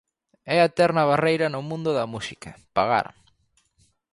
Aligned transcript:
É 0.55 0.57
a 0.59 0.67
eterna 0.71 1.07
barreira 1.11 1.47
no 1.53 1.61
mundo 1.69 1.89
da 1.97 2.05
música, 2.13 2.49
pagar. 2.75 3.07